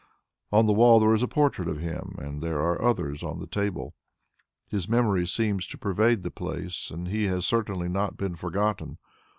[0.51, 3.45] On the wall there is a portrait of him, and there are others on the
[3.45, 3.93] table.
[4.71, 8.97] His memory seems to pervade the place; he has certainly not been forgotten.